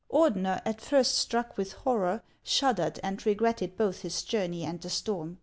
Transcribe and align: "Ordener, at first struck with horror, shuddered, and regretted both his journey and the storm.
"Ordener, 0.11 0.63
at 0.65 0.81
first 0.81 1.13
struck 1.15 1.55
with 1.59 1.73
horror, 1.73 2.23
shuddered, 2.41 2.99
and 3.03 3.23
regretted 3.23 3.77
both 3.77 4.01
his 4.01 4.23
journey 4.23 4.63
and 4.65 4.81
the 4.81 4.89
storm. 4.89 5.37